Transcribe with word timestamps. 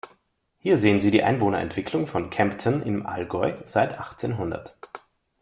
Hier 0.57 0.79
sehen 0.79 0.99
Sie 0.99 1.11
die 1.11 1.21
Einwohnerentwicklung 1.21 2.07
von 2.07 2.31
Kempten 2.31 2.81
im 2.81 3.05
Allgäu 3.05 3.53
seit 3.65 3.99
achtzehnhundert. 3.99 4.75